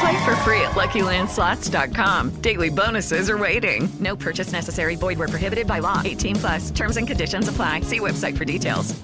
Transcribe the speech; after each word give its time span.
Play 0.00 0.24
for 0.24 0.34
free 0.36 0.62
at 0.62 0.72
LuckyLandSlots.com. 0.72 2.40
Daily 2.40 2.70
bonuses 2.70 3.28
are 3.28 3.36
waiting. 3.36 3.88
No 4.00 4.16
purchase 4.16 4.50
necessary. 4.52 4.96
Void 4.96 5.18
where 5.18 5.28
prohibited 5.28 5.66
by 5.66 5.80
law. 5.80 6.00
18 6.02 6.36
plus. 6.36 6.70
Terms 6.70 6.96
and 6.96 7.06
conditions 7.06 7.48
apply. 7.48 7.82
See 7.82 8.00
website 8.00 8.36
for 8.38 8.46
details. 8.46 8.94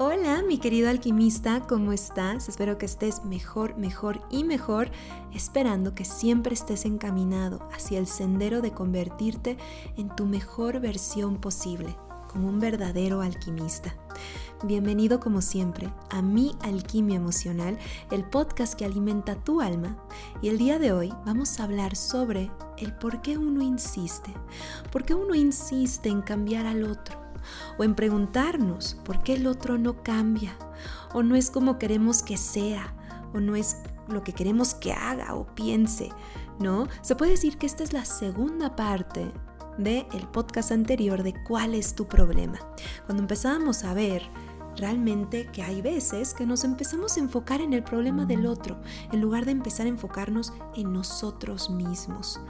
Hola, 0.00 0.42
mi 0.46 0.58
querido 0.58 0.88
alquimista, 0.88 1.66
¿cómo 1.68 1.92
estás? 1.92 2.48
Espero 2.48 2.78
que 2.78 2.86
estés 2.86 3.24
mejor, 3.24 3.76
mejor 3.76 4.22
y 4.30 4.44
mejor, 4.44 4.92
esperando 5.34 5.96
que 5.96 6.04
siempre 6.04 6.54
estés 6.54 6.84
encaminado 6.84 7.68
hacia 7.74 7.98
el 7.98 8.06
sendero 8.06 8.60
de 8.60 8.70
convertirte 8.70 9.58
en 9.96 10.14
tu 10.14 10.26
mejor 10.26 10.78
versión 10.78 11.40
posible, 11.40 11.96
como 12.28 12.48
un 12.48 12.60
verdadero 12.60 13.22
alquimista. 13.22 13.92
Bienvenido 14.64 15.20
como 15.20 15.40
siempre 15.40 15.88
a 16.10 16.20
Mi 16.20 16.50
Alquimia 16.62 17.14
Emocional, 17.14 17.78
el 18.10 18.24
podcast 18.24 18.74
que 18.74 18.84
alimenta 18.84 19.36
tu 19.36 19.60
alma. 19.60 19.96
Y 20.42 20.48
el 20.48 20.58
día 20.58 20.80
de 20.80 20.92
hoy 20.92 21.14
vamos 21.24 21.60
a 21.60 21.64
hablar 21.64 21.94
sobre 21.94 22.50
el 22.76 22.92
por 22.92 23.22
qué 23.22 23.38
uno 23.38 23.62
insiste, 23.62 24.34
por 24.90 25.04
qué 25.04 25.14
uno 25.14 25.36
insiste 25.36 26.08
en 26.08 26.22
cambiar 26.22 26.66
al 26.66 26.82
otro 26.82 27.20
o 27.78 27.84
en 27.84 27.94
preguntarnos 27.94 28.96
por 29.04 29.22
qué 29.22 29.34
el 29.34 29.46
otro 29.46 29.78
no 29.78 30.02
cambia, 30.02 30.58
o 31.14 31.22
no 31.22 31.36
es 31.36 31.50
como 31.52 31.78
queremos 31.78 32.24
que 32.24 32.36
sea, 32.36 32.96
o 33.32 33.38
no 33.38 33.54
es 33.54 33.76
lo 34.08 34.24
que 34.24 34.32
queremos 34.32 34.74
que 34.74 34.92
haga 34.92 35.36
o 35.36 35.46
piense, 35.54 36.10
¿no? 36.58 36.88
Se 37.02 37.14
puede 37.14 37.30
decir 37.30 37.58
que 37.58 37.66
esta 37.66 37.84
es 37.84 37.92
la 37.92 38.04
segunda 38.04 38.74
parte 38.74 39.32
del 39.78 40.04
el 40.12 40.26
podcast 40.32 40.72
anterior 40.72 41.22
de 41.22 41.34
cuál 41.44 41.76
es 41.76 41.94
tu 41.94 42.08
problema. 42.08 42.58
Cuando 43.06 43.22
empezábamos 43.22 43.84
a 43.84 43.94
ver 43.94 44.28
realmente 44.78 45.46
que 45.46 45.62
hay 45.62 45.82
veces 45.82 46.34
que 46.34 46.46
nos 46.46 46.64
empezamos 46.64 47.16
a 47.16 47.20
enfocar 47.20 47.60
en 47.60 47.72
el 47.72 47.84
problema 47.84 48.24
del 48.24 48.46
otro, 48.46 48.80
en 49.12 49.20
lugar 49.20 49.44
de 49.44 49.52
empezar 49.52 49.86
a 49.86 49.90
enfocarnos 49.90 50.52
en 50.74 50.92
nosotros 50.92 51.70
mismos, 51.70 52.40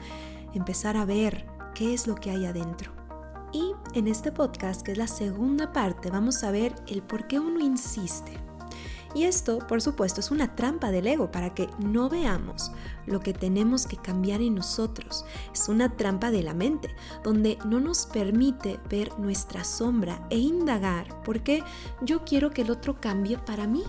empezar 0.54 0.96
a 0.96 1.04
ver 1.04 1.46
qué 1.74 1.94
es 1.94 2.06
lo 2.06 2.14
que 2.14 2.30
hay 2.30 2.46
adentro. 2.46 2.92
Y 3.52 3.72
en 3.94 4.08
este 4.08 4.30
podcast, 4.30 4.82
que 4.82 4.92
es 4.92 4.98
la 4.98 5.06
segunda 5.06 5.72
parte, 5.72 6.10
vamos 6.10 6.44
a 6.44 6.50
ver 6.50 6.74
el 6.86 7.02
por 7.02 7.26
qué 7.26 7.40
uno 7.40 7.60
insiste. 7.60 8.47
Y 9.14 9.24
esto, 9.24 9.58
por 9.66 9.80
supuesto, 9.80 10.20
es 10.20 10.30
una 10.30 10.54
trampa 10.54 10.90
del 10.90 11.06
ego 11.06 11.30
para 11.30 11.54
que 11.54 11.68
no 11.78 12.08
veamos 12.08 12.72
lo 13.06 13.20
que 13.20 13.32
tenemos 13.32 13.86
que 13.86 13.96
cambiar 13.96 14.42
en 14.42 14.54
nosotros. 14.54 15.24
Es 15.52 15.68
una 15.68 15.96
trampa 15.96 16.30
de 16.30 16.42
la 16.42 16.54
mente, 16.54 16.94
donde 17.24 17.58
no 17.64 17.80
nos 17.80 18.06
permite 18.06 18.78
ver 18.90 19.18
nuestra 19.18 19.64
sombra 19.64 20.26
e 20.30 20.38
indagar 20.38 21.22
por 21.22 21.40
qué 21.40 21.62
yo 22.02 22.24
quiero 22.24 22.50
que 22.50 22.62
el 22.62 22.70
otro 22.70 23.00
cambie 23.00 23.38
para 23.38 23.66
mí. 23.66 23.84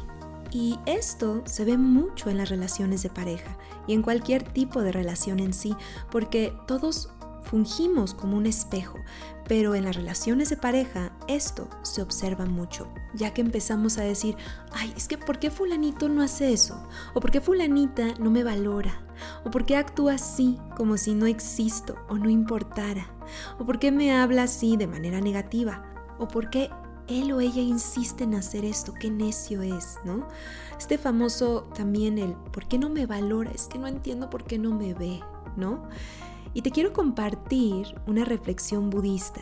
Y 0.52 0.80
esto 0.88 1.44
se 1.46 1.64
ve 1.64 1.78
mucho 1.78 2.30
en 2.30 2.38
las 2.38 2.50
relaciones 2.50 3.04
de 3.04 3.10
pareja 3.10 3.56
y 3.86 3.94
en 3.94 4.02
cualquier 4.02 4.44
tipo 4.44 4.82
de 4.82 4.92
relación 4.92 5.40
en 5.40 5.54
sí, 5.54 5.76
porque 6.10 6.56
todos 6.66 7.10
fungimos 7.44 8.14
como 8.14 8.38
un 8.38 8.46
espejo, 8.46 9.00
pero 9.48 9.74
en 9.76 9.86
las 9.86 9.96
relaciones 9.96 10.50
de 10.50 10.58
pareja 10.58 11.12
esto 11.28 11.70
se 11.82 12.02
observa 12.02 12.46
mucho, 12.46 12.88
ya 13.14 13.34
que 13.34 13.42
empezamos 13.42 13.98
a 13.98 14.04
decir, 14.04 14.38
ay, 14.72 14.94
es 14.96 15.08
que 15.08 15.18
¿por 15.18 15.40
qué 15.40 15.50
fulanito 15.50 16.08
no 16.10 16.22
hace 16.22 16.54
eso? 16.54 16.88
¿O 17.14 17.20
por 17.20 17.32
qué 17.32 17.42
fulanita 17.42 18.14
no 18.20 18.30
me 18.30 18.44
valora? 18.44 19.02
¿O 19.44 19.52
por 19.52 19.66
qué 19.66 19.76
actúa 19.76 20.14
así 20.14 20.58
como 20.78 20.98
si 20.98 21.16
no 21.16 21.26
existo 21.26 21.96
o 22.10 22.18
no 22.18 22.30
importara? 22.30 23.08
¿O 23.58 23.66
por 23.66 23.80
qué 23.80 23.92
me 23.92 24.16
habla 24.16 24.44
así 24.44 24.78
de 24.78 24.88
manera 24.88 25.20
negativa? 25.20 25.84
¿O 26.20 26.28
por 26.28 26.50
qué 26.50 26.70
él 27.08 27.32
o 27.32 27.40
ella 27.42 27.62
insiste 27.62 28.24
en 28.24 28.36
hacer 28.36 28.66
esto? 28.66 28.94
Qué 28.94 29.10
necio 29.10 29.62
es, 29.62 29.98
¿no? 30.06 30.28
Este 30.78 30.98
famoso 30.98 31.64
también 31.74 32.18
el 32.18 32.34
¿por 32.36 32.68
qué 32.68 32.78
no 32.78 32.90
me 32.90 33.06
valora? 33.06 33.52
Es 33.52 33.68
que 33.68 33.80
no 33.80 33.88
entiendo 33.88 34.30
por 34.30 34.44
qué 34.44 34.60
no 34.60 34.74
me 34.74 34.94
ve, 34.94 35.22
¿no? 35.58 35.90
Y 36.54 36.62
te 36.62 36.72
quiero 36.72 36.94
compartir 36.94 38.00
una 38.08 38.26
reflexión 38.26 38.90
budista 38.90 39.42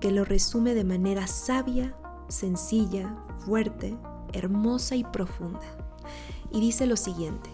que 0.00 0.10
lo 0.10 0.24
resume 0.24 0.74
de 0.74 0.84
manera 0.84 1.26
sabia, 1.26 1.94
sencilla, 2.28 3.16
fuerte, 3.38 3.96
hermosa 4.32 4.96
y 4.96 5.04
profunda. 5.04 5.60
Y 6.50 6.60
dice 6.60 6.86
lo 6.86 6.96
siguiente, 6.96 7.50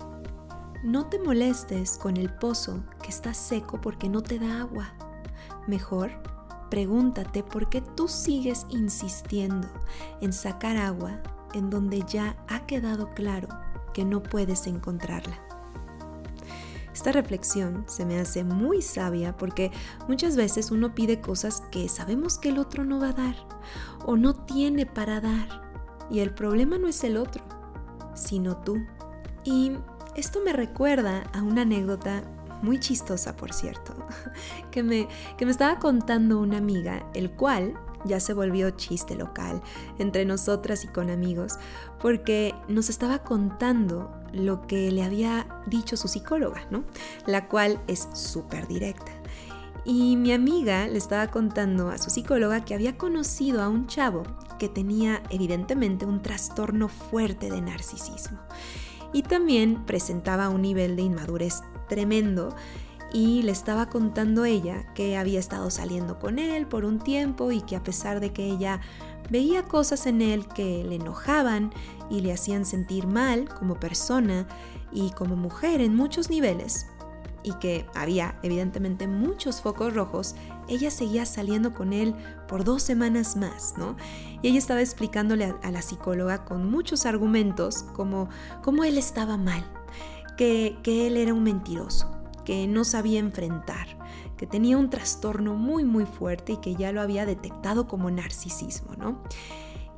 no 0.83 1.07
te 1.07 1.19
molestes 1.19 1.99
con 1.99 2.17
el 2.17 2.33
pozo 2.33 2.85
que 3.03 3.09
está 3.09 3.35
seco 3.35 3.81
porque 3.81 4.09
no 4.09 4.23
te 4.23 4.39
da 4.39 4.61
agua. 4.61 4.95
Mejor, 5.67 6.11
pregúntate 6.71 7.43
por 7.43 7.69
qué 7.69 7.81
tú 7.81 8.09
sigues 8.09 8.65
insistiendo 8.71 9.69
en 10.21 10.33
sacar 10.33 10.77
agua 10.77 11.21
en 11.55 11.69
donde 11.71 12.05
ya 12.07 12.37
ha 12.49 12.67
quedado 12.67 13.11
claro 13.15 13.49
que 13.93 14.05
no 14.05 14.23
puedes 14.23 14.67
encontrarla. 14.67 15.48
Esta 16.99 17.13
reflexión 17.13 17.85
se 17.87 18.05
me 18.05 18.19
hace 18.19 18.43
muy 18.43 18.83
sabia 18.83 19.37
porque 19.37 19.71
muchas 20.09 20.35
veces 20.35 20.73
uno 20.73 20.97
pide 20.97 21.21
cosas 21.21 21.63
que 21.71 21.89
sabemos 21.89 22.39
que 22.39 22.49
el 22.49 22.59
otro 22.59 22.83
no 22.83 22.99
va 22.99 23.11
a 23.11 23.13
dar 23.13 23.37
o 24.05 24.17
no 24.17 24.35
tiene 24.35 24.85
para 24.85 25.21
dar. 25.21 25.63
Y 26.11 26.19
el 26.19 26.35
problema 26.35 26.77
no 26.77 26.89
es 26.89 27.05
el 27.05 27.17
otro, 27.17 27.45
sino 28.17 28.57
tú. 28.57 28.85
Y 29.45 29.75
esto 30.17 30.41
me 30.45 30.53
recuerda 30.53 31.23
a 31.33 31.45
una 31.45 31.63
anécdota 31.63 32.25
muy 32.63 32.81
chistosa, 32.81 33.37
por 33.37 33.53
cierto, 33.53 33.95
que 34.73 34.83
me, 34.83 35.07
que 35.37 35.45
me 35.45 35.53
estaba 35.53 35.79
contando 35.79 36.41
una 36.41 36.59
amiga, 36.59 37.09
el 37.15 37.31
cual 37.31 37.75
ya 38.07 38.19
se 38.19 38.35
volvió 38.35 38.71
chiste 38.71 39.15
local 39.15 39.63
entre 40.01 40.25
nosotras 40.25 40.83
y 40.83 40.89
con 40.89 41.11
amigos, 41.11 41.61
porque 42.01 42.57
nos 42.67 42.91
estaba 42.91 43.21
contando 43.21 44.18
lo 44.33 44.67
que 44.67 44.91
le 44.91 45.03
había 45.03 45.47
dicho 45.67 45.97
su 45.97 46.09
psicóloga, 46.09 46.67
¿no? 46.71 46.85
La 47.27 47.49
cual 47.49 47.81
es 47.87 48.09
súper 48.13 48.67
directa. 48.67 49.13
Y 49.85 50.17
mi 50.17 50.33
amiga 50.33 50.87
le 50.87 50.99
estaba 50.99 51.29
contando 51.29 51.89
a 51.89 51.99
su 51.99 52.11
psicóloga 52.11 52.65
que 52.65 52.75
había 52.75 52.99
conocido 52.99 53.63
a 53.63 53.69
un 53.69 53.87
chavo 53.87 54.25
que 54.59 54.69
tenía 54.69 55.23
evidentemente 55.31 56.05
un 56.05 56.21
trastorno 56.21 56.89
fuerte 56.89 57.51
de 57.51 57.61
narcisismo. 57.61 58.39
Y 59.13 59.23
también 59.23 59.87
presentaba 59.87 60.51
un 60.51 60.63
nivel 60.63 60.97
de 60.97 61.03
inmadurez 61.03 61.63
tremendo 61.89 62.55
y 63.13 63.43
le 63.43 63.53
estaba 63.53 63.89
contando 63.89 64.45
ella 64.45 64.85
que 64.95 65.17
había 65.17 65.41
estado 65.41 65.71
saliendo 65.71 66.19
con 66.19 66.39
él 66.39 66.67
por 66.67 66.85
un 66.85 66.99
tiempo 66.99 67.51
y 67.53 67.63
que 67.63 67.77
a 67.77 67.83
pesar 67.83 68.21
de 68.21 68.33
que 68.33 68.45
ella 68.45 68.81
veía 69.31 69.65
cosas 69.65 70.07
en 70.07 70.23
él 70.23 70.47
que 70.49 70.85
le 70.85 70.97
enojaban 70.97 71.73
y 72.11 72.21
le 72.21 72.33
hacían 72.33 72.65
sentir 72.65 73.07
mal 73.07 73.49
como 73.49 73.79
persona 73.79 74.47
y 74.93 75.11
como 75.11 75.37
mujer 75.37 75.81
en 75.81 75.95
muchos 75.95 76.31
niveles, 76.31 76.87
y 77.43 77.53
que 77.55 77.87
había 77.95 78.39
evidentemente 78.43 79.07
muchos 79.07 79.63
focos 79.63 79.95
rojos, 79.95 80.35
ella 80.69 80.91
seguía 80.91 81.25
saliendo 81.25 81.73
con 81.73 81.93
él 81.93 82.15
por 82.47 82.65
dos 82.65 82.83
semanas 82.83 83.37
más, 83.37 83.75
¿no? 83.79 83.97
Y 84.43 84.49
ella 84.49 84.59
estaba 84.59 84.81
explicándole 84.81 85.55
a, 85.63 85.71
la 85.71 85.83
psicóloga 85.83 86.45
con 86.45 86.71
muchos 86.71 87.07
argumentos 87.07 87.85
como, 87.95 88.29
como 88.63 88.85
él 88.85 88.99
estaba 88.99 89.37
mal, 89.37 89.65
que, 90.37 90.79
que 90.83 91.07
él 91.07 91.17
era 91.17 91.33
un 91.33 91.43
mentiroso, 91.43 92.18
que 92.49 92.67
no 92.67 92.83
sabía 92.83 93.19
enfrentar, 93.21 93.87
que 94.39 94.47
tenía 94.47 94.79
un 94.79 94.89
trastorno 94.89 95.53
muy 95.53 95.85
muy 95.85 96.07
fuerte 96.07 96.55
y 96.55 96.57
que 96.57 96.77
ya 96.77 96.93
lo 96.93 97.03
había 97.03 97.27
detectado 97.27 97.87
como 97.87 98.11
narcisismo, 98.11 98.95
¿no? 98.97 99.23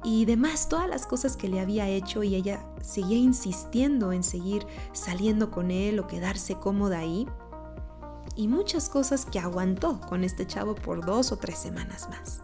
Y 0.02 0.24
demás, 0.24 0.68
todas 0.68 0.88
las 0.88 1.06
cosas 1.06 1.36
que 1.36 1.48
le 1.48 1.60
había 1.60 1.88
hecho 1.88 2.24
y 2.24 2.34
ella 2.34 2.66
seguía 2.82 3.18
insistiendo 3.18 4.10
en 4.10 4.24
seguir 4.24 4.66
saliendo 4.92 5.52
con 5.52 5.70
él 5.70 6.00
o 6.00 6.08
quedarse 6.08 6.56
cómoda 6.56 6.98
ahí. 6.98 7.28
y 8.34 8.48
muchas 8.48 8.88
cosas 8.88 9.26
que 9.26 9.38
aguantó 9.38 10.00
con 10.00 10.24
este 10.24 10.44
chavo 10.44 10.74
por 10.74 11.06
dos 11.06 11.30
o 11.30 11.36
tres 11.36 11.56
semanas 11.56 12.08
más. 12.08 12.40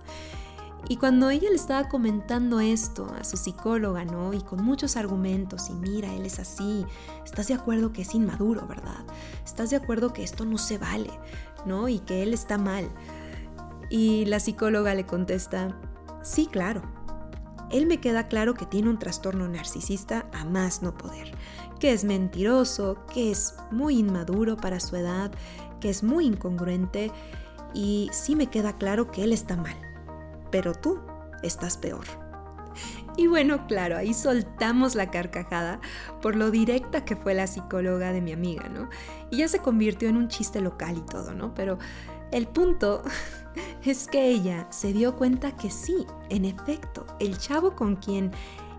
Y 0.89 0.99
cuando 0.99 1.31
ella 1.31 1.51
le 1.51 1.57
estaba 1.57 1.89
comentando 1.89 2.61
esto 2.61 3.13
a 3.19 3.25
su 3.25 3.37
psicóloga, 3.37 4.05
¿no? 4.05 4.33
Y 4.33 4.41
con 4.41 4.65
muchos 4.65 4.97
argumentos, 4.97 5.69
y 5.69 5.75
mira, 5.75 6.15
él 6.15 6.25
es 6.25 6.39
así, 6.39 6.87
estás 7.25 7.49
de 7.49 7.55
acuerdo 7.55 7.93
que 7.93 8.03
es 8.03 8.15
inmaduro, 8.15 8.69
¿verdad? 8.69 9.05
Estás 9.45 9.71
de 9.71 9.77
acuerdo 9.77 10.13
que 10.13 10.23
esto 10.23 10.45
no 10.45 10.59
se 10.59 10.79
vale, 10.79 11.11
¿no? 11.65 11.89
Y 11.89 11.99
que 11.99 12.23
él 12.23 12.33
está 12.33 12.57
mal. 12.57 12.89
Y 13.91 14.27
la 14.27 14.39
psicóloga 14.39 14.95
le 14.95 15.07
contesta, 15.07 15.77
sí, 16.23 16.47
claro. 16.47 16.83
Él 17.73 17.87
me 17.87 17.99
queda 17.99 18.29
claro 18.29 18.55
que 18.55 18.65
tiene 18.65 18.89
un 18.89 19.01
trastorno 19.01 19.49
narcisista 19.49 20.27
a 20.33 20.45
más 20.45 20.83
no 20.83 20.97
poder, 20.97 21.33
que 21.81 21.93
es 21.93 22.05
mentiroso, 22.05 23.05
que 23.13 23.33
es 23.33 23.57
muy 23.73 23.99
inmaduro 23.99 24.57
para 24.57 24.79
su 24.79 24.95
edad, 24.95 25.33
que 25.81 25.91
es 25.91 26.05
muy 26.05 26.27
incongruente 26.27 27.11
y 27.75 28.09
sí 28.13 28.37
me 28.37 28.47
queda 28.47 28.79
claro 28.79 29.11
que 29.11 29.25
él 29.25 29.33
está 29.33 29.57
mal 29.57 29.77
pero 30.51 30.75
tú 30.75 31.01
estás 31.43 31.77
peor. 31.77 32.05
Y 33.17 33.29
bueno, 33.29 33.67
claro, 33.67 33.97
ahí 33.97 34.13
soltamos 34.13 34.95
la 34.95 35.11
carcajada 35.11 35.81
por 36.21 36.37
lo 36.37 36.51
directa 36.51 37.05
que 37.05 37.17
fue 37.17 37.33
la 37.33 37.47
psicóloga 37.47 38.13
de 38.13 38.21
mi 38.21 38.33
amiga, 38.33 38.69
¿no? 38.69 38.91
Y 39.31 39.39
ya 39.39 39.49
se 39.49 39.61
convirtió 39.61 40.09
en 40.09 40.19
un 40.19 40.29
chiste 40.29 40.61
local 40.61 40.99
y 40.99 41.01
todo, 41.01 41.33
¿no? 41.33 41.55
Pero 41.55 41.79
el 42.31 42.47
punto 42.47 43.03
es 43.85 44.07
que 44.07 44.29
ella 44.29 44.67
se 44.71 44.93
dio 44.93 45.17
cuenta 45.17 45.57
que 45.57 45.71
sí, 45.71 46.07
en 46.29 46.45
efecto, 46.45 47.07
el 47.19 47.39
chavo 47.39 47.75
con 47.75 47.97
quien 47.97 48.33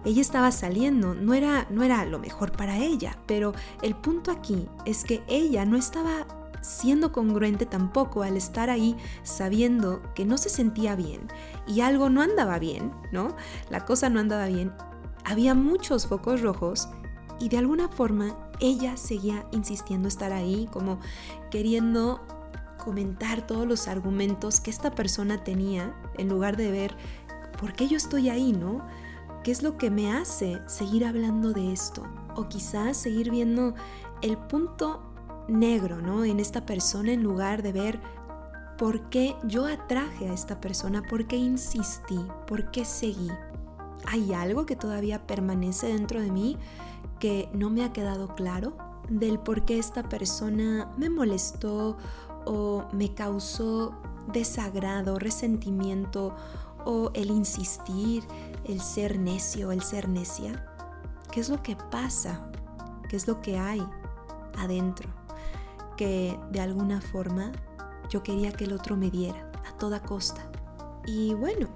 ella 0.06 0.22
estaba 0.22 0.52
saliendo 0.52 1.16
no 1.16 1.34
era, 1.34 1.66
no 1.72 1.84
era 1.84 2.06
lo 2.06 2.19
mejor 2.19 2.52
para 2.52 2.78
ella, 2.78 3.18
pero 3.25 3.54
el 3.81 3.96
punto 3.96 4.31
aquí 4.31 4.69
es 4.86 5.04
que 5.04 5.24
ella 5.28 5.66
no 5.66 5.78
estaba 5.78 6.28
siendo 6.68 7.12
congruente 7.12 7.66
tampoco 7.66 8.24
al 8.24 8.36
estar 8.36 8.69
ahí 8.69 8.98
sabiendo 9.24 10.02
que 10.14 10.25
no 10.25 10.38
se 10.38 10.50
sentía 10.50 10.96
bien 10.96 11.28
y 11.66 11.81
algo 11.81 12.10
no 12.10 12.22
andaba 12.22 12.60
bien, 12.60 12.92
¿no? 13.12 13.36
La 13.69 13.86
cosa 13.86 14.10
no 14.10 14.19
andaba 14.19 14.48
bien. 14.48 14.74
Había 15.24 15.56
muchos 15.56 16.08
focos 16.08 16.42
rojos 16.42 16.90
y 17.40 17.50
de 17.50 17.58
alguna 17.58 17.88
forma 17.88 18.36
ella 18.60 18.98
seguía 18.98 19.48
insistiendo 19.52 20.08
estar 20.08 20.34
ahí, 20.34 20.68
como 20.72 21.00
queriendo 21.52 22.22
comentar 22.84 23.48
todos 23.48 23.66
los 23.66 23.88
argumentos 23.88 24.60
que 24.60 24.69
esta 24.69 24.92
persona 24.92 25.44
tenía 25.44 25.96
en 26.18 26.28
lugar 26.28 26.58
de 26.58 26.72
ver 26.72 26.98
por 27.60 27.74
qué 27.74 27.88
yo 27.88 27.98
estoy 27.98 28.30
ahí, 28.30 28.52
¿no? 28.52 28.86
¿Qué 29.44 29.52
es 29.52 29.64
lo 29.64 29.78
que 29.78 29.90
me 29.90 30.12
hace 30.12 30.62
seguir 30.66 31.06
hablando 31.06 31.54
de 31.54 31.72
esto? 31.72 32.04
O 32.36 32.50
quizás 32.50 32.98
seguir 32.98 33.31
viendo 33.31 33.74
el 34.22 34.38
punto 34.38 35.06
negro, 35.47 36.01
¿no? 36.01 36.25
En 36.25 36.39
esta 36.39 36.65
persona 36.65 37.11
en 37.11 37.23
lugar 37.23 37.61
de 37.63 37.71
ver 37.71 37.99
por 38.77 39.09
qué 39.09 39.35
yo 39.44 39.65
atraje 39.65 40.29
a 40.29 40.33
esta 40.33 40.61
persona, 40.61 41.01
por 41.01 41.27
qué 41.27 41.38
insistí, 41.38 42.19
por 42.45 42.71
qué 42.71 42.85
seguí. 42.85 43.31
¿Hay 44.05 44.33
algo 44.33 44.65
que 44.65 44.75
todavía 44.75 45.25
permanece 45.25 45.88
dentro 45.88 46.21
de 46.21 46.31
mí 46.31 46.57
que 47.19 47.49
no 47.53 47.69
me 47.69 47.83
ha 47.83 47.91
quedado 47.91 48.35
claro? 48.35 48.77
Del 49.09 49.39
por 49.39 49.65
qué 49.65 49.79
esta 49.79 50.03
persona 50.03 50.91
me 50.97 51.09
molestó 51.09 51.97
o 52.45 52.85
me 52.94 53.13
causó 53.13 53.95
desagrado, 54.31 55.17
resentimiento 55.17 56.35
o 56.85 57.11
el 57.13 57.31
insistir, 57.31 58.23
el 58.65 58.81
ser 58.81 59.17
necio, 59.19 59.71
el 59.71 59.81
ser 59.81 60.07
necia. 60.07 60.65
¿Qué 61.31 61.39
es 61.39 61.49
lo 61.49 61.61
que 61.63 61.75
pasa? 61.75 62.49
¿Qué 63.09 63.15
es 63.15 63.27
lo 63.27 63.41
que 63.41 63.57
hay 63.57 63.85
adentro? 64.57 65.17
Que 65.97 66.39
de 66.51 66.61
alguna 66.61 67.01
forma 67.01 67.51
yo 68.09 68.23
quería 68.23 68.53
que 68.53 68.63
el 68.63 68.71
otro 68.71 68.95
me 68.95 69.11
diera 69.11 69.51
a 69.67 69.77
toda 69.77 70.01
costa. 70.01 70.49
Y 71.05 71.33
bueno, 71.33 71.67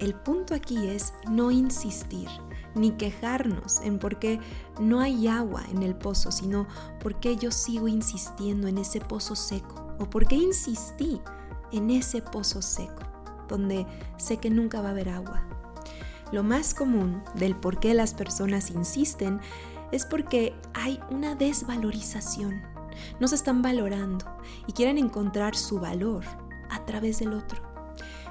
el 0.00 0.14
punto 0.14 0.54
aquí 0.54 0.88
es 0.88 1.14
no 1.30 1.50
insistir 1.50 2.28
ni 2.74 2.92
quejarnos 2.92 3.80
en 3.82 3.98
por 3.98 4.18
qué 4.18 4.40
no 4.80 5.00
hay 5.00 5.28
agua 5.28 5.62
en 5.70 5.82
el 5.82 5.94
pozo, 5.94 6.32
sino 6.32 6.66
por 7.00 7.20
qué 7.20 7.36
yo 7.36 7.52
sigo 7.52 7.86
insistiendo 7.86 8.66
en 8.66 8.78
ese 8.78 9.00
pozo 9.00 9.36
seco 9.36 9.94
o 10.00 10.10
por 10.10 10.26
qué 10.26 10.34
insistí 10.34 11.20
en 11.70 11.90
ese 11.90 12.20
pozo 12.20 12.62
seco, 12.62 13.02
donde 13.48 13.86
sé 14.16 14.38
que 14.38 14.50
nunca 14.50 14.80
va 14.80 14.88
a 14.88 14.92
haber 14.92 15.08
agua. 15.08 15.46
Lo 16.32 16.42
más 16.42 16.74
común 16.74 17.22
del 17.36 17.54
por 17.54 17.78
qué 17.78 17.94
las 17.94 18.14
personas 18.14 18.70
insisten 18.70 19.40
es 19.92 20.04
porque 20.04 20.54
hay 20.74 20.98
una 21.10 21.36
desvalorización 21.36 22.73
no 23.20 23.28
se 23.28 23.34
están 23.34 23.62
valorando 23.62 24.24
y 24.66 24.72
quieren 24.72 24.98
encontrar 24.98 25.56
su 25.56 25.80
valor 25.80 26.24
a 26.70 26.84
través 26.84 27.18
del 27.20 27.32
otro. 27.32 27.62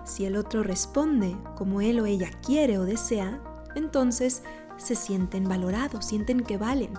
Si 0.05 0.25
el 0.25 0.35
otro 0.35 0.63
responde 0.63 1.37
como 1.55 1.81
él 1.81 1.99
o 1.99 2.05
ella 2.05 2.29
quiere 2.45 2.77
o 2.77 2.83
desea, 2.83 3.41
entonces 3.75 4.43
se 4.77 4.95
sienten 4.95 5.47
valorados, 5.47 6.05
sienten 6.05 6.41
que 6.41 6.57
valen 6.57 6.93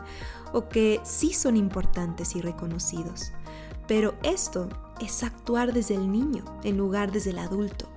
o 0.52 0.68
que 0.68 1.00
sí 1.04 1.32
son 1.32 1.56
importantes 1.56 2.36
y 2.36 2.40
reconocidos. 2.40 3.32
Pero 3.86 4.14
esto 4.22 4.68
es 5.00 5.22
actuar 5.22 5.72
desde 5.72 5.94
el 5.94 6.10
niño 6.10 6.44
en 6.62 6.78
lugar 6.78 7.12
desde 7.12 7.30
el 7.30 7.38
adulto. 7.38 7.88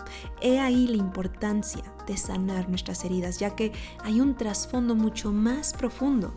He 0.42 0.60
ahí 0.60 0.88
la 0.88 0.98
importancia 0.98 1.84
de 2.06 2.18
sanar 2.18 2.68
nuestras 2.70 3.06
heridas, 3.06 3.40
ya 3.40 3.56
que 3.56 3.72
hay 4.04 4.20
un 4.20 4.36
trasfondo 4.36 4.96
mucho 4.96 5.32
más 5.32 5.74
profundo 5.74 6.34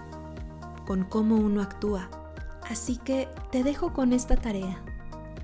con 0.86 1.04
cómo 1.04 1.36
uno 1.36 1.62
actúa 1.62 2.10
Así 2.70 2.96
que 2.98 3.28
te 3.50 3.64
dejo 3.64 3.92
con 3.92 4.12
esta 4.12 4.36
tarea, 4.36 4.80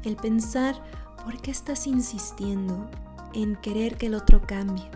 el 0.04 0.14
pensar 0.14 0.76
por 1.24 1.40
qué 1.40 1.50
estás 1.50 1.88
insistiendo 1.88 2.88
en 3.34 3.56
querer 3.56 3.96
que 3.96 4.06
el 4.06 4.14
otro 4.14 4.42
cambie, 4.46 4.88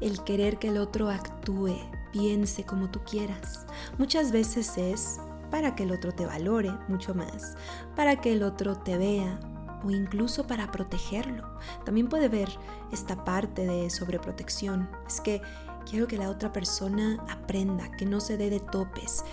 el 0.00 0.24
querer 0.24 0.58
que 0.58 0.68
el 0.68 0.78
otro 0.78 1.10
actúe, 1.10 1.76
piense 2.12 2.64
como 2.64 2.90
tú 2.90 3.00
quieras. 3.04 3.66
Muchas 3.98 4.32
veces 4.32 4.78
es 4.78 5.20
para 5.50 5.74
que 5.74 5.82
el 5.82 5.92
otro 5.92 6.12
te 6.12 6.24
valore 6.24 6.72
mucho 6.88 7.14
más, 7.14 7.56
para 7.94 8.22
que 8.22 8.32
el 8.32 8.42
otro 8.42 8.76
te 8.78 8.96
vea 8.96 9.38
o 9.84 9.90
incluso 9.90 10.46
para 10.46 10.72
protegerlo. 10.72 11.58
También 11.84 12.08
puede 12.08 12.30
ver 12.30 12.48
esta 12.90 13.22
parte 13.22 13.66
de 13.66 13.90
sobreprotección. 13.90 14.88
Es 15.06 15.20
que 15.20 15.42
quiero 15.88 16.06
que 16.06 16.16
la 16.16 16.30
otra 16.30 16.54
persona 16.54 17.22
aprenda, 17.28 17.90
que 17.92 18.06
no 18.06 18.20
se 18.20 18.38
dé 18.38 18.48
de 18.48 18.60
topes, 18.60 19.24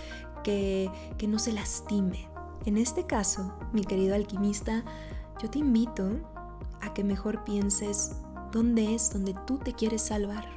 que, 0.42 0.90
que 1.16 1.26
no 1.26 1.38
se 1.38 1.52
lastime. 1.52 2.33
En 2.64 2.78
este 2.78 3.04
caso, 3.04 3.52
mi 3.72 3.84
querido 3.84 4.14
alquimista, 4.14 4.84
yo 5.42 5.50
te 5.50 5.58
invito 5.58 6.08
a 6.80 6.94
que 6.94 7.04
mejor 7.04 7.44
pienses 7.44 8.16
dónde 8.52 8.94
es 8.94 9.12
donde 9.12 9.34
tú 9.46 9.58
te 9.58 9.74
quieres 9.74 10.02
salvar. 10.02 10.48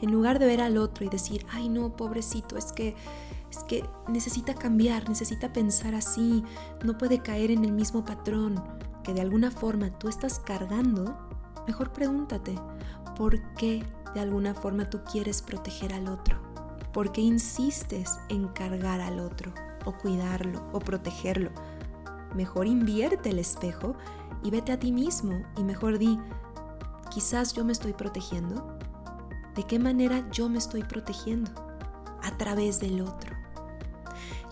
En 0.00 0.12
lugar 0.12 0.38
de 0.38 0.46
ver 0.46 0.60
al 0.60 0.78
otro 0.78 1.04
y 1.04 1.08
decir, 1.08 1.44
ay 1.50 1.68
no, 1.68 1.96
pobrecito, 1.96 2.56
es 2.56 2.72
que 2.72 2.94
es 3.50 3.62
que 3.64 3.84
necesita 4.08 4.54
cambiar, 4.54 5.08
necesita 5.08 5.52
pensar 5.52 5.94
así, 5.94 6.44
no 6.82 6.98
puede 6.98 7.20
caer 7.20 7.52
en 7.52 7.64
el 7.64 7.72
mismo 7.72 8.04
patrón 8.04 8.62
que 9.04 9.14
de 9.14 9.20
alguna 9.20 9.50
forma 9.50 9.96
tú 9.98 10.08
estás 10.08 10.40
cargando, 10.40 11.16
mejor 11.66 11.92
pregúntate, 11.92 12.56
¿por 13.16 13.40
qué 13.54 13.84
de 14.14 14.20
alguna 14.20 14.54
forma 14.54 14.90
tú 14.90 15.00
quieres 15.10 15.42
proteger 15.42 15.94
al 15.94 16.08
otro? 16.08 16.36
¿Por 16.92 17.12
qué 17.12 17.20
insistes 17.20 18.18
en 18.28 18.48
cargar 18.48 19.00
al 19.00 19.20
otro? 19.20 19.52
O 19.84 19.92
cuidarlo 19.92 20.62
o 20.72 20.80
protegerlo. 20.80 21.50
Mejor 22.34 22.66
invierte 22.66 23.30
el 23.30 23.38
espejo 23.38 23.94
y 24.42 24.50
vete 24.50 24.72
a 24.72 24.78
ti 24.78 24.92
mismo 24.92 25.42
y 25.56 25.64
mejor 25.64 25.98
di, 25.98 26.18
quizás 27.10 27.54
yo 27.54 27.64
me 27.64 27.72
estoy 27.72 27.92
protegiendo. 27.92 28.76
¿De 29.54 29.62
qué 29.62 29.78
manera 29.78 30.28
yo 30.30 30.48
me 30.48 30.58
estoy 30.58 30.82
protegiendo? 30.82 31.50
A 32.22 32.36
través 32.36 32.80
del 32.80 33.00
otro. 33.00 33.34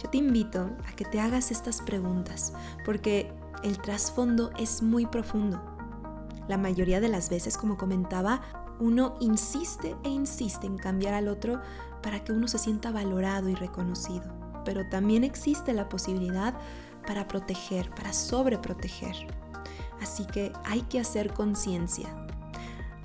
Yo 0.03 0.09
te 0.11 0.19
invito 0.19 0.71
a 0.89 0.93
que 0.93 1.05
te 1.05 1.21
hagas 1.21 1.51
estas 1.51 1.81
preguntas 1.81 2.53
porque 2.85 3.33
el 3.63 3.79
trasfondo 3.79 4.51
es 4.59 4.83
muy 4.83 5.07
profundo. 5.07 5.61
La 6.49 6.59
mayoría 6.59 7.01
de 7.01 7.09
las 7.09 7.31
veces, 7.31 7.57
como 7.57 7.77
comentaba, 7.77 8.43
uno 8.81 9.15
insiste 9.21 9.97
e 10.03 10.09
insiste 10.09 10.67
en 10.67 10.77
cambiar 10.77 11.15
al 11.15 11.29
otro 11.29 11.61
para 12.03 12.25
que 12.25 12.33
uno 12.33 12.49
se 12.49 12.59
sienta 12.59 12.91
valorado 12.91 13.49
y 13.49 13.55
reconocido 13.55 14.42
pero 14.65 14.87
también 14.89 15.25
existe 15.25 15.73
la 15.73 15.89
posibilidad 15.89 16.55
para 17.07 17.29
proteger, 17.29 17.91
para 17.91 18.13
sobreproteger. 18.13 19.17
Así 20.01 20.27
que 20.27 20.53
hay 20.65 20.83
que 20.83 21.01
hacer 21.01 21.33
conciencia, 21.33 22.09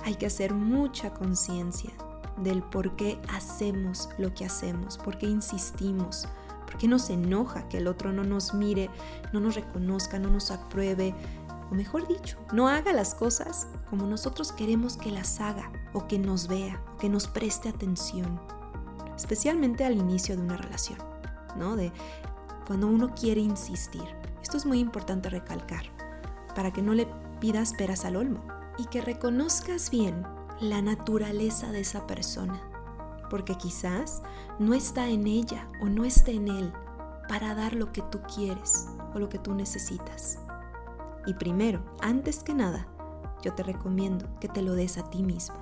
hay 0.03 0.15
que 0.15 0.25
hacer 0.25 0.53
mucha 0.53 1.13
conciencia 1.13 1.91
del 2.37 2.63
por 2.63 2.95
qué 2.95 3.19
hacemos 3.33 4.09
lo 4.17 4.33
que 4.33 4.45
hacemos, 4.45 4.97
por 4.97 5.17
qué 5.17 5.27
insistimos, 5.27 6.27
por 6.65 6.77
qué 6.77 6.87
nos 6.87 7.09
enoja 7.09 7.67
que 7.69 7.77
el 7.77 7.87
otro 7.87 8.11
no 8.13 8.23
nos 8.23 8.53
mire, 8.53 8.89
no 9.33 9.39
nos 9.39 9.55
reconozca, 9.55 10.19
no 10.19 10.29
nos 10.29 10.51
apruebe, 10.51 11.15
o 11.71 11.75
mejor 11.75 12.07
dicho, 12.07 12.37
no 12.53 12.67
haga 12.69 12.93
las 12.93 13.13
cosas 13.13 13.67
como 13.89 14.05
nosotros 14.05 14.51
queremos 14.51 14.97
que 14.97 15.11
las 15.11 15.39
haga, 15.39 15.71
o 15.93 16.07
que 16.07 16.19
nos 16.19 16.47
vea, 16.47 16.81
o 16.93 16.97
que 16.97 17.09
nos 17.09 17.27
preste 17.27 17.69
atención, 17.69 18.39
especialmente 19.15 19.83
al 19.83 19.97
inicio 19.97 20.35
de 20.35 20.43
una 20.43 20.57
relación. 20.57 20.99
De 21.57 21.91
cuando 22.67 22.87
uno 22.87 23.13
quiere 23.15 23.41
insistir. 23.41 24.03
Esto 24.43 24.57
es 24.57 24.65
muy 24.65 24.79
importante 24.79 25.29
recalcar, 25.29 25.85
para 26.55 26.71
que 26.71 26.81
no 26.81 26.93
le 26.93 27.07
pidas 27.39 27.73
peras 27.73 28.05
al 28.05 28.15
olmo 28.15 28.43
y 28.77 28.85
que 28.85 29.01
reconozcas 29.01 29.89
bien 29.89 30.23
la 30.61 30.81
naturaleza 30.81 31.71
de 31.71 31.79
esa 31.79 32.05
persona, 32.05 32.61
porque 33.29 33.55
quizás 33.55 34.21
no 34.59 34.73
está 34.73 35.09
en 35.09 35.25
ella 35.25 35.67
o 35.81 35.85
no 35.85 36.05
está 36.05 36.31
en 36.31 36.47
él 36.47 36.71
para 37.27 37.55
dar 37.55 37.73
lo 37.73 37.91
que 37.91 38.03
tú 38.03 38.21
quieres 38.33 38.87
o 39.13 39.19
lo 39.19 39.29
que 39.29 39.39
tú 39.39 39.55
necesitas. 39.55 40.39
Y 41.25 41.33
primero, 41.33 41.83
antes 42.01 42.43
que 42.43 42.53
nada, 42.53 42.87
yo 43.41 43.53
te 43.53 43.63
recomiendo 43.63 44.27
que 44.39 44.47
te 44.47 44.61
lo 44.61 44.73
des 44.73 44.97
a 44.97 45.09
ti 45.09 45.23
mismo, 45.23 45.57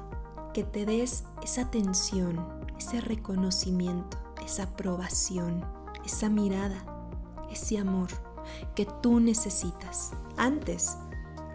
que 0.54 0.64
te 0.64 0.86
des 0.86 1.24
esa 1.42 1.62
atención, 1.62 2.46
ese 2.78 3.02
reconocimiento, 3.02 4.18
esa 4.44 4.64
aprobación, 4.64 5.66
esa 6.06 6.30
mirada, 6.30 6.84
ese 7.52 7.78
amor 7.78 8.10
que 8.76 8.86
tú 9.02 9.20
necesitas 9.20 10.12
antes 10.38 10.98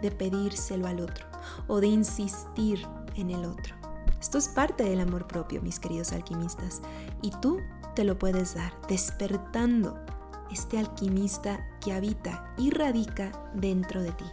de 0.01 0.11
pedírselo 0.11 0.87
al 0.87 0.99
otro 0.99 1.25
o 1.67 1.79
de 1.79 1.87
insistir 1.87 2.85
en 3.15 3.31
el 3.31 3.45
otro. 3.45 3.75
Esto 4.19 4.37
es 4.37 4.47
parte 4.47 4.83
del 4.83 4.99
amor 4.99 5.27
propio, 5.27 5.61
mis 5.61 5.79
queridos 5.79 6.11
alquimistas, 6.11 6.81
y 7.21 7.31
tú 7.41 7.59
te 7.95 8.03
lo 8.03 8.19
puedes 8.19 8.55
dar 8.55 8.73
despertando 8.87 9.99
este 10.51 10.77
alquimista 10.77 11.67
que 11.79 11.93
habita 11.93 12.53
y 12.57 12.69
radica 12.69 13.31
dentro 13.53 14.01
de 14.01 14.11
ti. 14.11 14.25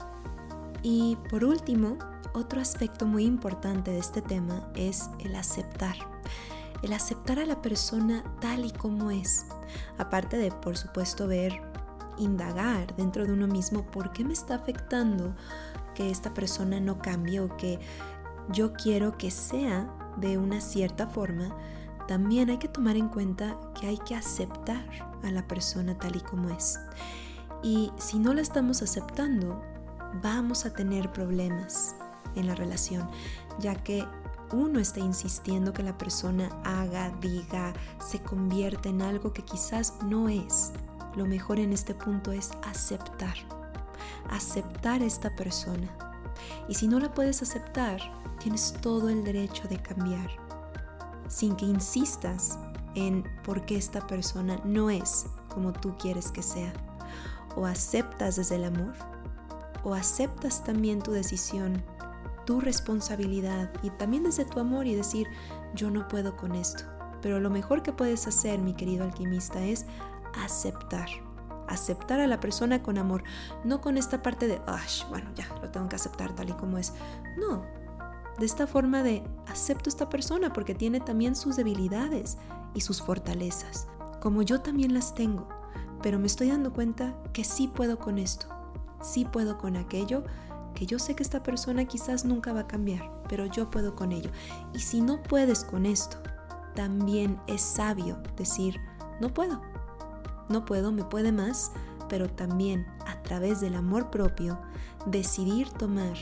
Y 0.83 1.17
por 1.31 1.45
último, 1.45 1.97
otro 2.35 2.61
aspecto 2.61 3.07
muy 3.07 3.25
importante 3.25 3.91
de 3.91 3.99
este 3.99 4.21
tema 4.21 4.69
es 4.75 5.09
el 5.21 5.35
aceptar. 5.35 5.97
El 6.83 6.93
aceptar 6.93 7.39
a 7.39 7.47
la 7.47 7.61
persona 7.61 8.23
tal 8.41 8.65
y 8.65 8.71
como 8.71 9.11
es. 9.11 9.47
Aparte 9.99 10.37
de, 10.37 10.51
por 10.51 10.77
supuesto, 10.77 11.27
ver, 11.27 11.61
indagar 12.19 12.95
dentro 12.97 13.27
de 13.27 13.33
uno 13.33 13.47
mismo 13.47 13.83
por 13.87 14.13
qué 14.13 14.25
me 14.25 14.33
está 14.33 14.55
afectando 14.57 15.35
que 15.95 16.11
esta 16.11 16.35
persona 16.35 16.81
no 16.81 16.99
cambie 16.99 17.41
o 17.41 17.57
que 17.57 17.79
yo 18.51 18.73
quiero 18.73 19.17
que 19.19 19.31
sea 19.31 19.89
de 20.17 20.39
una 20.39 20.61
cierta 20.61 21.07
forma, 21.09 21.57
también 22.07 22.51
hay 22.51 22.59
que 22.59 22.69
tomar 22.69 22.97
en 22.97 23.09
cuenta 23.09 23.59
que 23.79 23.87
hay 23.87 23.99
que 23.99 24.15
aceptar 24.15 24.89
a 25.23 25.31
la 25.31 25.47
persona 25.47 25.99
tal 25.99 26.17
y 26.17 26.21
como 26.21 26.51
es. 26.51 26.79
Y 27.63 27.93
si 27.99 28.19
no 28.19 28.33
la 28.33 28.41
estamos 28.41 28.83
aceptando, 28.83 29.61
vamos 30.23 30.65
a 30.65 30.73
tener 30.73 31.13
problemas 31.13 31.97
en 32.35 32.47
la 32.47 32.55
relación, 32.55 33.09
ya 33.59 33.75
que 33.75 34.07
uno 34.53 34.81
está 34.81 35.01
insistiendo 35.01 35.73
que 35.73 35.83
la 35.83 35.97
persona 35.97 36.49
haga, 36.65 37.11
diga, 37.21 37.73
se 38.01 38.21
convierta 38.21 38.89
en 38.89 39.03
algo 39.03 39.33
que 39.33 39.45
quizás 39.45 39.95
no 40.05 40.29
es. 40.29 40.73
Lo 41.17 41.27
mejor 41.27 41.59
en 41.59 41.73
este 41.73 41.95
punto 41.95 42.33
es 42.33 42.51
aceptar 42.63 43.37
aceptar 44.31 45.03
esta 45.03 45.35
persona. 45.35 45.89
Y 46.69 46.75
si 46.75 46.89
no 46.89 47.01
la 47.01 47.13
puedes 47.13 47.43
aceptar, 47.43 48.01
tienes 48.39 48.75
todo 48.81 49.09
el 49.09 49.25
derecho 49.25 49.67
de 49.69 49.79
cambiar, 49.79 50.31
sin 51.29 51.57
que 51.57 51.67
insistas 51.67 52.59
en 52.95 53.25
por 53.45 53.65
qué 53.65 53.77
esta 53.77 54.07
persona 54.07 54.61
no 54.65 54.91
es 54.91 55.27
como 55.49 55.73
tú 55.73 55.97
quieres 55.99 56.31
que 56.31 56.43
sea. 56.43 56.73
O 57.57 57.67
aceptas 57.67 58.37
desde 58.37 58.57
el 58.57 58.65
amor, 58.65 58.95
o 59.83 59.95
aceptas 59.95 60.63
también 60.63 61.03
tu 61.03 61.13
decisión, 61.13 61.83
tu 62.49 62.63
responsabilidad 62.63 63.71
y 63.83 63.91
también 63.91 64.23
desde 64.23 64.47
tu 64.47 64.59
amor 64.59 64.87
y 64.87 64.95
decir, 64.95 65.27
yo 65.75 65.91
no 65.91 66.09
puedo 66.09 66.35
con 66.35 66.55
esto. 66.55 66.85
Pero 67.21 67.41
lo 67.41 67.51
mejor 67.51 67.83
que 67.83 67.93
puedes 67.93 68.27
hacer, 68.27 68.59
mi 68.59 68.73
querido 68.73 69.05
alquimista, 69.05 69.63
es 69.63 69.85
aceptar 70.43 71.11
aceptar 71.67 72.21
a 72.21 72.27
la 72.27 72.41
persona 72.41 72.83
con 72.83 72.97
amor, 72.97 73.23
no 73.63 73.83
con 73.83 73.99
esta 73.99 74.23
parte 74.23 74.49
de, 74.49 74.63
bueno, 75.11 75.31
ya, 75.35 75.47
lo 75.61 75.71
tengo 75.71 75.91
que 75.91 75.97
aceptar 75.97 76.35
tal 76.35 76.49
y 76.49 76.55
como 76.55 76.79
es. 76.79 76.95
No, 77.37 77.67
de 78.39 78.47
esta 78.47 78.67
forma 78.67 79.03
de, 79.03 79.23
acepto 79.47 79.91
a 79.91 79.93
esta 79.93 80.09
persona 80.09 80.51
porque 80.51 80.75
tiene 80.75 81.01
también 81.01 81.37
sus 81.37 81.57
debilidades 81.57 82.39
y 82.73 82.81
sus 82.81 83.03
fortalezas, 83.03 83.89
como 84.23 84.41
yo 84.41 84.63
también 84.63 84.95
las 84.95 85.15
tengo, 85.15 85.47
pero 86.01 86.19
me 86.19 86.27
estoy 86.27 86.49
dando 86.49 86.73
cuenta 86.73 87.15
que 87.35 87.45
sí 87.45 87.69
puedo 87.69 87.99
con 87.99 88.17
esto, 88.17 88.47
sí 89.03 89.27
puedo 89.27 89.59
con 89.59 89.77
aquello, 89.77 90.25
que 90.79 90.87
yo 90.87 91.01
sé 91.01 91.17
que 91.17 91.25
esta 91.25 91.43
persona 91.43 91.87
quizás 91.87 92.25
nunca 92.25 92.53
va 92.53 92.61
a 92.61 92.67
cambiar, 92.69 93.11
pero 93.29 93.47
yo 93.47 93.69
puedo 93.69 93.97
con 93.97 94.13
ello. 94.13 94.31
Y 94.73 94.79
si 94.79 95.01
no 95.01 95.21
puedes 95.21 95.65
con 95.65 95.87
esto, 95.87 96.19
también 96.77 97.41
es 97.49 97.63
sabio 97.63 98.23
decir, 98.37 98.81
no 99.21 99.35
puedo, 99.35 99.61
no 100.49 100.65
puedo, 100.65 100.93
me 100.93 101.03
puede 101.03 101.33
más, 101.33 101.73
pero 102.09 102.31
también 102.31 102.87
a 103.09 103.21
través 103.23 103.61
del 103.61 103.75
amor 103.75 104.11
propio, 104.11 104.61
decidir 105.05 105.69
tomar 105.71 106.17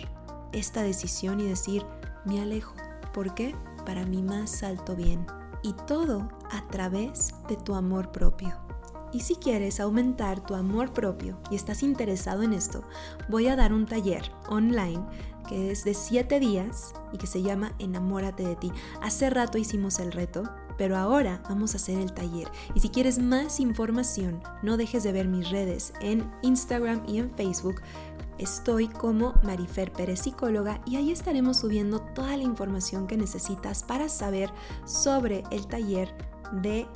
esta 0.52 0.80
decisión 0.80 1.38
y 1.40 1.46
decir, 1.46 1.84
me 2.25 2.40
alejo. 2.40 2.75
¿Por 3.12 3.34
qué? 3.34 3.54
Para 3.84 4.06
mi 4.06 4.22
más 4.22 4.62
alto 4.62 4.96
bien. 4.96 5.26
Y 5.62 5.75
todo 5.86 6.30
a 6.50 6.66
través 6.68 7.34
de 7.50 7.56
tu 7.56 7.75
amor 7.75 8.10
propio. 8.10 8.56
Y 9.16 9.20
si 9.20 9.37
quieres 9.37 9.80
aumentar 9.80 10.44
tu 10.44 10.54
amor 10.54 10.92
propio 10.92 11.38
y 11.50 11.56
estás 11.56 11.82
interesado 11.82 12.42
en 12.42 12.52
esto, 12.52 12.82
voy 13.30 13.49
a 13.49 13.56
dar 13.56 13.73
un 13.73 13.87
taller 13.87 14.30
online 14.50 15.02
que 15.49 15.70
es 15.70 15.85
de 15.85 15.94
7 15.94 16.38
días 16.38 16.92
y 17.14 17.16
que 17.16 17.26
se 17.26 17.40
llama 17.40 17.73
Enamórate 17.78 18.46
de 18.46 18.56
ti. 18.56 18.70
Hace 19.00 19.30
rato 19.30 19.56
hicimos 19.56 20.00
el 20.00 20.12
reto, 20.12 20.42
pero 20.76 20.99
ahora 20.99 21.42
vamos 21.49 21.73
a 21.73 21.78
hacer 21.78 21.99
el 21.99 22.12
taller. 22.12 22.50
Y 22.75 22.80
si 22.80 22.90
quieres 22.90 23.18
más 23.18 23.58
información, 23.58 24.42
no 24.62 24.76
dejes 24.76 25.02
de 25.02 25.12
ver 25.12 25.28
mis 25.28 25.49
redes 25.49 25.94
en 26.02 26.30
Instagram 26.42 27.02
y 27.08 27.16
en 27.16 27.30
Facebook. 27.30 27.76
Estoy 28.37 28.87
como 28.87 29.32
Marifer 29.42 29.94
Pérez 29.94 30.20
Psicóloga 30.20 30.82
y 30.85 30.96
ahí 30.96 31.11
estaremos 31.11 31.56
subiendo 31.56 32.00
toda 32.00 32.37
la 32.37 32.42
información 32.42 33.06
que 33.06 33.16
necesitas 33.16 33.82
para 33.82 34.11
saber 34.11 34.52
sobre 34.85 35.42
el 35.50 35.66
taller 35.68 36.14
de 36.52 36.87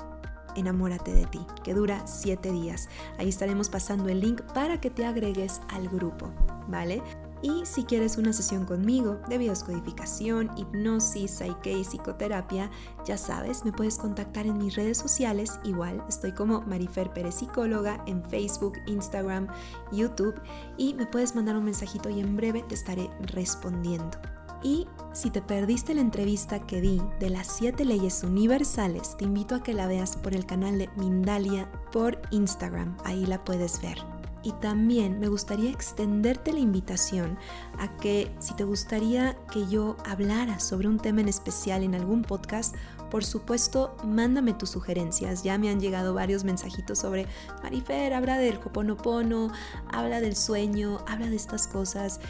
Enamórate 0.60 1.14
de 1.14 1.24
ti, 1.24 1.40
que 1.64 1.72
dura 1.72 2.06
7 2.06 2.52
días. 2.52 2.90
Ahí 3.16 3.30
estaremos 3.30 3.70
pasando 3.70 4.10
el 4.10 4.20
link 4.20 4.42
para 4.52 4.78
que 4.78 4.90
te 4.90 5.06
agregues 5.06 5.62
al 5.70 5.88
grupo, 5.88 6.30
¿vale? 6.68 7.02
Y 7.40 7.64
si 7.64 7.84
quieres 7.84 8.18
una 8.18 8.34
sesión 8.34 8.66
conmigo 8.66 9.18
de 9.26 9.38
bioscodificación, 9.38 10.50
hipnosis, 10.58 11.30
psyche 11.30 11.72
y 11.72 11.82
psicoterapia, 11.84 12.70
ya 13.06 13.16
sabes, 13.16 13.64
me 13.64 13.72
puedes 13.72 13.96
contactar 13.96 14.44
en 14.44 14.58
mis 14.58 14.76
redes 14.76 14.98
sociales. 14.98 15.58
Igual 15.64 16.04
estoy 16.06 16.32
como 16.32 16.60
Marifer 16.60 17.10
Pérez 17.14 17.36
Psicóloga 17.36 18.04
en 18.06 18.22
Facebook, 18.24 18.74
Instagram, 18.86 19.46
YouTube 19.90 20.38
y 20.76 20.92
me 20.92 21.06
puedes 21.06 21.34
mandar 21.34 21.56
un 21.56 21.64
mensajito 21.64 22.10
y 22.10 22.20
en 22.20 22.36
breve 22.36 22.62
te 22.68 22.74
estaré 22.74 23.08
respondiendo. 23.20 24.18
Y 24.62 24.86
si 25.12 25.30
te 25.30 25.42
perdiste 25.42 25.94
la 25.94 26.02
entrevista 26.02 26.60
que 26.66 26.80
di 26.80 27.00
de 27.18 27.30
las 27.30 27.46
7 27.56 27.84
leyes 27.84 28.22
universales, 28.22 29.16
te 29.16 29.24
invito 29.24 29.54
a 29.54 29.62
que 29.62 29.74
la 29.74 29.86
veas 29.86 30.16
por 30.16 30.34
el 30.34 30.46
canal 30.46 30.78
de 30.78 30.88
Mindalia 30.96 31.70
por 31.92 32.20
Instagram. 32.30 32.96
Ahí 33.04 33.26
la 33.26 33.42
puedes 33.42 33.80
ver. 33.80 33.98
Y 34.42 34.52
también 34.52 35.20
me 35.20 35.28
gustaría 35.28 35.70
extenderte 35.70 36.52
la 36.52 36.60
invitación 36.60 37.38
a 37.78 37.94
que 37.98 38.34
si 38.38 38.54
te 38.54 38.64
gustaría 38.64 39.36
que 39.52 39.66
yo 39.66 39.96
hablara 40.06 40.60
sobre 40.60 40.88
un 40.88 40.98
tema 40.98 41.20
en 41.20 41.28
especial 41.28 41.82
en 41.82 41.94
algún 41.94 42.22
podcast, 42.22 42.74
por 43.10 43.24
supuesto, 43.24 43.96
mándame 44.04 44.54
tus 44.54 44.70
sugerencias. 44.70 45.42
Ya 45.42 45.58
me 45.58 45.68
han 45.68 45.80
llegado 45.80 46.14
varios 46.14 46.44
mensajitos 46.44 47.00
sobre 47.00 47.26
Marifer, 47.62 48.14
habla 48.14 48.38
del 48.38 48.56
Hoponopono, 48.58 49.50
habla 49.92 50.20
del 50.20 50.36
sueño, 50.36 51.00
habla 51.08 51.28
de 51.28 51.36
estas 51.36 51.66
cosas. 51.66 52.20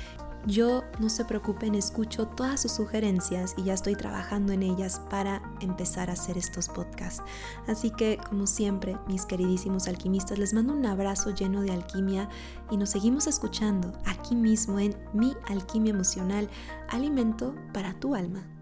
Yo, 0.47 0.85
no 0.99 1.11
se 1.11 1.27
preocupen, 1.27 1.75
escucho 1.75 2.27
todas 2.27 2.63
sus 2.63 2.73
sugerencias 2.73 3.55
y 3.59 3.65
ya 3.65 3.75
estoy 3.75 3.95
trabajando 3.95 4.53
en 4.55 4.63
ellas 4.63 5.03
para 5.11 5.43
empezar 5.61 6.09
a 6.09 6.15
hacer 6.15 6.39
estos 6.39 6.69
podcasts. 6.69 7.23
Así 7.67 7.91
que, 7.91 8.19
como 8.29 8.47
siempre, 8.47 8.97
mis 9.07 9.27
queridísimos 9.27 9.87
alquimistas, 9.87 10.39
les 10.39 10.55
mando 10.55 10.73
un 10.73 10.87
abrazo 10.87 11.31
lleno 11.31 11.61
de 11.61 11.73
alquimia 11.73 12.29
y 12.71 12.79
nos 12.79 12.91
seguimos 12.91 13.27
escuchando 13.27 13.93
aquí 14.07 14.35
mismo 14.35 14.79
en 14.79 14.97
Mi 15.13 15.35
Alquimia 15.49 15.91
Emocional, 15.91 16.49
alimento 16.89 17.55
para 17.75 17.93
tu 18.01 18.15
alma. 18.15 18.60